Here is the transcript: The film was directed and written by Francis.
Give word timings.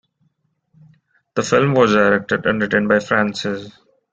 The 1.35 1.43
film 1.43 1.75
was 1.75 1.91
directed 1.93 2.47
and 2.47 2.59
written 2.59 2.87
by 2.87 2.97
Francis. 3.01 3.69